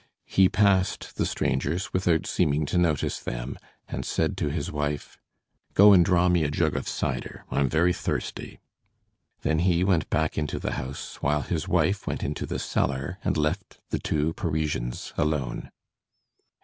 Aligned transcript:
He 0.25 0.49
passed 0.49 1.15
the 1.17 1.27
strangers 1.27 1.93
without 1.93 2.25
seeming 2.25 2.65
to 2.65 2.79
notice 2.79 3.19
them 3.19 3.55
and 3.87 4.03
said 4.03 4.35
to 4.37 4.47
his 4.49 4.71
wife: 4.71 5.19
"Go 5.75 5.93
and 5.93 6.03
draw 6.03 6.27
me 6.27 6.43
a 6.43 6.49
jug 6.49 6.75
of 6.75 6.87
cider; 6.87 7.45
I 7.51 7.59
am 7.59 7.69
very 7.69 7.93
thirsty." 7.93 8.57
Then 9.41 9.59
he 9.59 9.83
went 9.83 10.09
back 10.09 10.39
into 10.39 10.57
the 10.57 10.71
house, 10.71 11.17
while 11.21 11.43
his 11.43 11.67
wife 11.67 12.07
went 12.07 12.23
into 12.23 12.47
the 12.47 12.57
cellar 12.57 13.19
and 13.23 13.37
left 13.37 13.79
the 13.91 13.99
two 13.99 14.33
Parisians 14.33 15.13
alone. 15.19 15.69